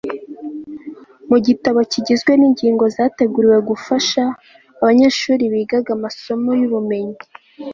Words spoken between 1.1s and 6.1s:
mu gitabo kigizwe n'ingingo zateguriwe gufasha abanyeshulibigaga